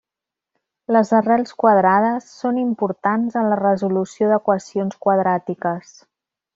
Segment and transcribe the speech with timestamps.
[0.95, 5.99] Les arrels quadrades són importants en la resolució d'equacions quadràtiques.